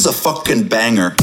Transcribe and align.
is 0.00 0.06
a 0.06 0.12
fucking 0.12 0.66
banger. 0.66 1.14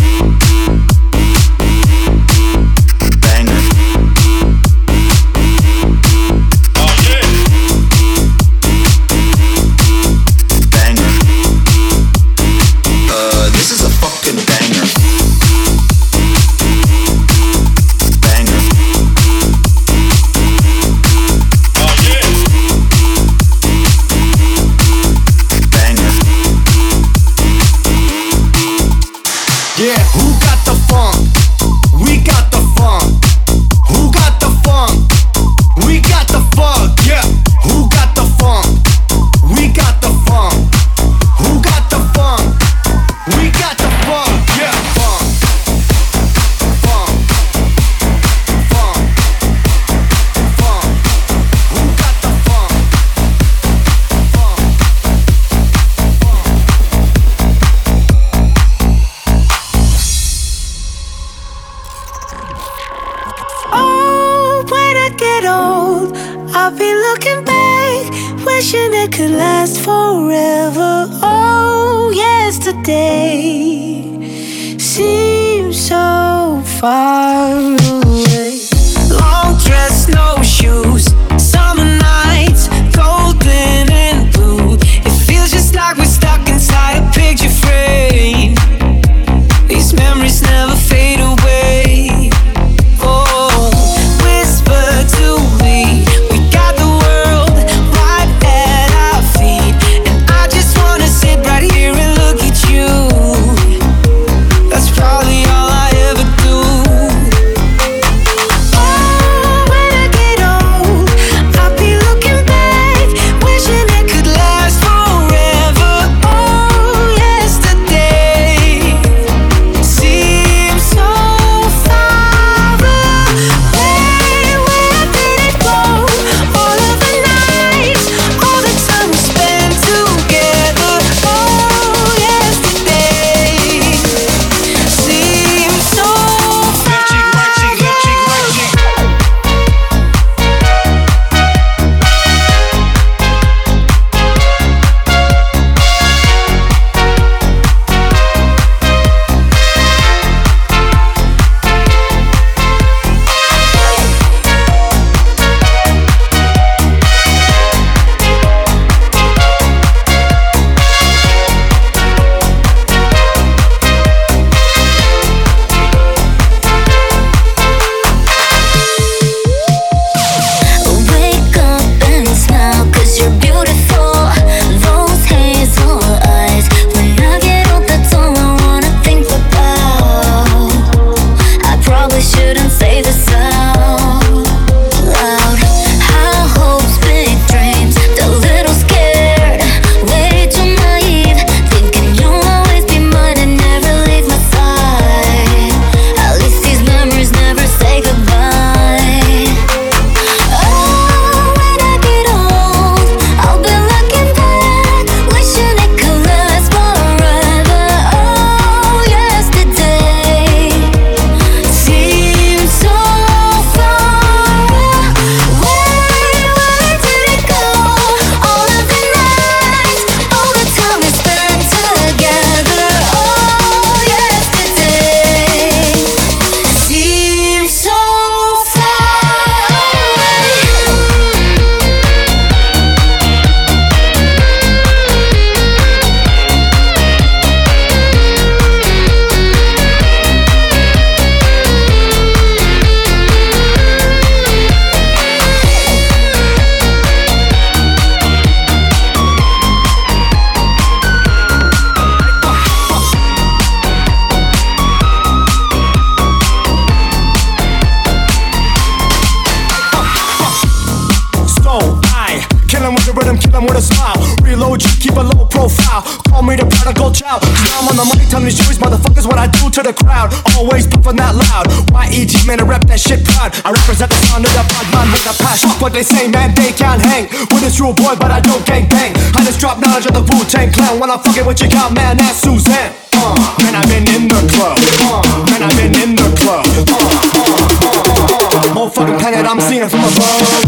always 270.58 270.90
puffin' 270.90 271.16
that 271.22 271.38
loud. 271.38 271.70
Y.E.T. 271.94 272.34
man, 272.50 272.60
I 272.60 272.66
rap 272.66 272.84
that 272.90 273.00
shit 273.00 273.22
proud. 273.22 273.54
I 273.62 273.70
represent 273.70 274.10
the 274.10 274.18
sound 274.26 274.44
of 274.44 274.52
the 274.58 274.66
bad 274.66 274.88
man 274.90 275.08
with 275.14 275.30
a 275.30 275.36
passion. 275.38 275.70
What 275.78 275.94
they 275.94 276.02
say, 276.02 276.26
man, 276.28 276.58
they 276.58 276.74
can't 276.74 277.00
hang. 277.00 277.30
With 277.54 277.62
a 277.62 277.72
true 277.72 277.94
boy, 277.94 278.18
but 278.18 278.34
I 278.34 278.42
don't 278.42 278.66
gang 278.66 278.90
bang. 278.90 279.14
I 279.38 279.46
just 279.46 279.62
drop 279.62 279.78
knowledge 279.78 280.10
of 280.10 280.18
the 280.18 280.26
Wu 280.26 280.42
Tang 280.50 280.74
Clan. 280.74 280.98
When 280.98 281.14
I 281.14 281.22
fuckin' 281.22 281.46
with 281.46 281.62
you, 281.62 281.70
got 281.70 281.94
man, 281.94 282.18
that's 282.18 282.42
Suzanne. 282.42 282.92
Uh, 283.14 283.38
man, 283.62 283.78
I've 283.78 283.88
been 283.88 284.10
in 284.10 284.26
the 284.28 284.42
club. 284.50 284.78
Uh, 285.06 285.22
man, 285.46 285.62
I've 285.62 285.78
been 285.78 285.94
in 285.94 286.18
the 286.18 286.28
club. 286.42 286.66
Uh, 286.66 286.90
uh, 286.90 286.98
uh, 286.98 287.38
uh, 287.38 287.38
uh, 287.38 287.86
uh. 287.94 288.74
Motherfucking 288.74 289.20
planet, 289.22 289.46
I'm 289.46 289.62
seeing 289.62 289.88
from 289.88 290.02
above. 290.02 290.67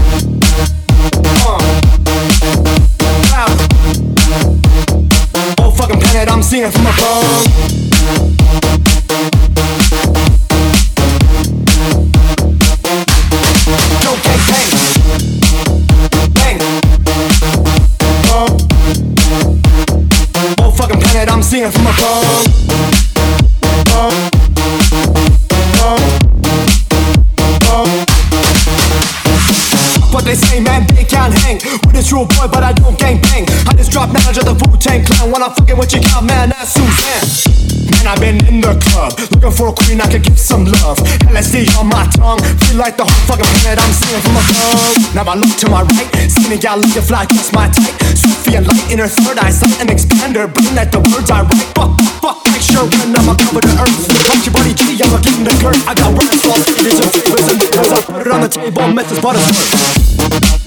Boy, 32.26 32.48
but 32.52 32.64
I 32.64 32.74
don't 32.74 32.98
gang 32.98 33.22
bang. 33.22 33.46
I 33.68 33.74
just 33.76 33.92
drop 33.92 34.12
knowledge 34.12 34.38
of 34.40 34.46
the 34.46 34.56
Wu 34.56 34.76
Tang 34.78 35.06
Clan 35.06 35.32
when 35.32 35.44
I'm 35.44 35.54
fucking 35.54 35.78
with 35.78 35.94
your 35.94 36.04
cow 36.04 36.22
man, 36.22 36.50
that's 36.50 36.76
Suzanne. 36.76 37.60
Man, 37.92 38.06
I've 38.08 38.20
been 38.20 38.40
in 38.48 38.62
the 38.62 38.76
club 38.90 39.16
looking 39.32 39.54
for 39.54 39.70
a 39.70 39.74
queen 39.74 40.02
I 40.02 40.08
could 40.10 40.24
give 40.24 40.40
some 40.40 40.66
love. 40.66 41.00
LSD 41.32 41.70
on 41.80 41.88
my 41.88 42.04
tongue, 42.16 42.42
feel 42.66 42.78
like 42.78 42.98
the 42.98 43.06
whole 43.06 43.24
fucking 43.30 43.48
planet 43.62 43.80
I'm 43.80 43.94
singing 43.94 44.24
from 44.24 44.36
above. 44.36 44.96
Now 45.16 45.26
I 45.28 45.36
look 45.36 45.54
to 45.64 45.68
my 45.70 45.84
right, 45.86 46.10
skinny 46.28 46.58
gal 46.58 46.78
looking 46.80 47.04
fly, 47.04 47.26
just 47.30 47.54
my 47.54 47.70
type. 47.72 47.96
Sophie 48.18 48.58
and 48.58 48.68
light 48.68 48.88
in 48.92 49.00
her 49.00 49.10
third 49.10 49.40
eyesight, 49.40 49.80
an 49.80 49.88
expander, 49.88 50.50
brain 50.50 50.76
like 50.76 50.92
the 50.92 51.02
words 51.12 51.30
I 51.32 51.46
write. 51.48 51.70
Fuck, 51.78 51.94
fuck, 52.20 52.38
make 52.52 52.64
sure 52.64 52.84
when 52.84 53.16
I'm 53.16 53.32
a 53.32 53.34
cover 53.36 53.64
the 53.64 53.72
earth. 53.80 53.96
Watch 54.28 54.44
your 54.44 54.54
body 54.54 54.74
G, 54.76 55.00
I'm 55.00 55.14
getting 55.24 55.46
the 55.48 55.56
girth. 55.64 55.82
I 55.88 55.94
got 55.96 56.12
words 56.12 56.40
for 56.44 56.58
all 56.58 56.62
stages 56.62 57.00
and 57.00 57.10
favors 57.10 57.48
and 57.48 57.60
because 57.60 57.90
I 57.96 58.00
put 58.04 58.28
it 58.28 58.32
on 58.32 58.42
the 58.44 58.52
table, 58.52 58.88
Mrs. 58.92 59.20
Buttersworth. 59.24 60.10
Put 60.20 60.59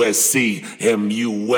O 0.00 0.12
U 1.10 1.48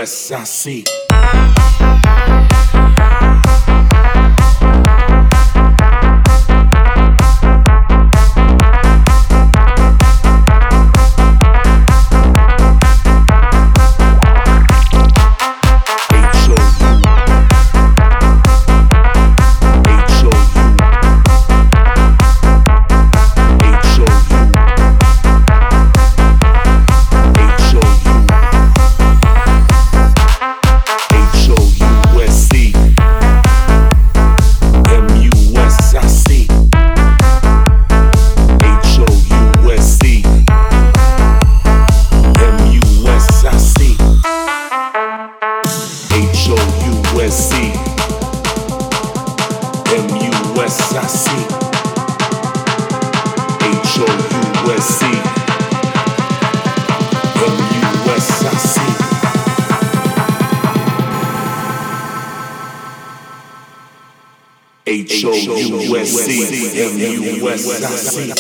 U 66.41 68.31